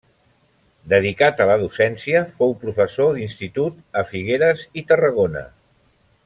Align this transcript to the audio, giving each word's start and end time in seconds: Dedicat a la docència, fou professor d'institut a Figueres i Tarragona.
Dedicat 0.93 1.43
a 1.43 1.45
la 1.51 1.57
docència, 1.63 2.23
fou 2.39 2.55
professor 2.63 3.13
d'institut 3.19 3.79
a 4.03 4.05
Figueres 4.15 4.65
i 4.83 4.87
Tarragona. 4.95 5.47